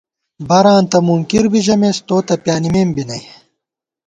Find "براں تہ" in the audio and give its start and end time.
0.47-0.97